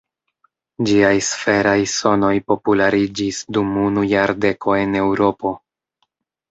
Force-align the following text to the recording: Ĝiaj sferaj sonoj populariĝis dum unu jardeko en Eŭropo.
Ĝiaj 0.89 1.11
sferaj 1.27 1.75
sonoj 1.97 2.33
populariĝis 2.53 3.45
dum 3.59 3.79
unu 3.87 4.09
jardeko 4.17 4.79
en 4.83 5.03
Eŭropo. 5.07 5.55